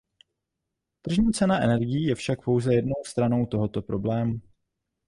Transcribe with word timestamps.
Tržní 1.01 1.33
cena 1.33 1.59
energií 1.59 2.03
je 2.05 2.15
však 2.15 2.43
pouze 2.45 2.73
jednou 2.73 3.03
stranou 3.05 3.45
tohoto 3.45 3.81
problému. 3.81 4.41